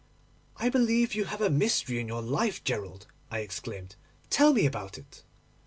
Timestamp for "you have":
1.13-1.41